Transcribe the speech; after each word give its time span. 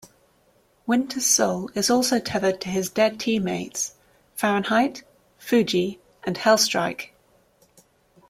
Winter's 0.87 1.27
soul 1.27 1.69
is 1.75 1.91
also 1.91 2.19
tethered 2.19 2.59
to 2.61 2.69
his 2.69 2.89
dead 2.89 3.19
teammates; 3.19 3.93
Fahrenheit, 4.33 5.03
Fuji, 5.37 5.99
and 6.23 6.37
Hellstrike. 6.37 7.11